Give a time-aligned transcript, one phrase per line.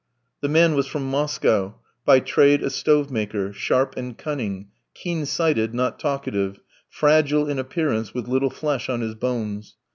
[0.41, 5.75] The man was from Moscow, by trade a stove maker, sharp and cunning, keen sighted,
[5.75, 9.77] not talkative, fragile in appearance, with little flesh on his bones.